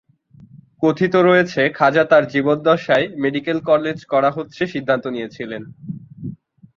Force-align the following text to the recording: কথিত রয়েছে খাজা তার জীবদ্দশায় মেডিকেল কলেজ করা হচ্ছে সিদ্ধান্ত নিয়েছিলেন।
কথিত 0.83 1.13
রয়েছে 1.27 1.61
খাজা 1.77 2.03
তার 2.03 2.23
জীবদ্দশায় 2.27 3.05
মেডিকেল 3.23 3.57
কলেজ 3.69 3.97
করা 4.05 4.29
হচ্ছে 4.31 4.61
সিদ্ধান্ত 4.73 5.05
নিয়েছিলেন। 5.07 5.61